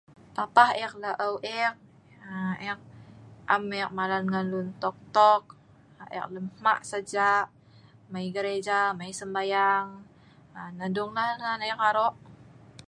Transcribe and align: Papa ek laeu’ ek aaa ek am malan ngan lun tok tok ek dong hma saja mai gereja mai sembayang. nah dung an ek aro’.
Papa 0.35 0.65
ek 0.85 0.93
laeu’ 1.03 1.35
ek 1.61 1.73
aaa 2.33 2.53
ek 2.69 2.79
am 3.53 3.63
malan 3.97 4.23
ngan 4.31 4.47
lun 4.51 4.67
tok 4.81 4.97
tok 5.15 5.45
ek 6.17 6.25
dong 6.33 6.49
hma 6.57 6.73
saja 6.91 7.29
mai 8.11 8.27
gereja 8.35 8.79
mai 8.99 9.11
sembayang. 9.21 9.87
nah 10.77 10.89
dung 10.95 11.13
an 11.51 11.61
ek 11.71 11.79
aro’. 11.89 12.07